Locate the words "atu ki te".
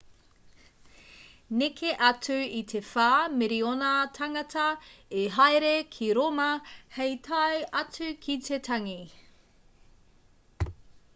7.83-8.59